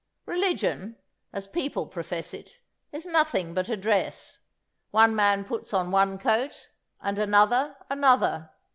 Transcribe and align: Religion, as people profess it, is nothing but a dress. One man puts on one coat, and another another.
Religion, 0.25 0.97
as 1.31 1.45
people 1.45 1.85
profess 1.85 2.33
it, 2.33 2.57
is 2.91 3.05
nothing 3.05 3.53
but 3.53 3.69
a 3.69 3.77
dress. 3.77 4.39
One 4.89 5.15
man 5.15 5.43
puts 5.45 5.75
on 5.75 5.91
one 5.91 6.17
coat, 6.17 6.71
and 7.03 7.19
another 7.19 7.77
another. 7.87 8.49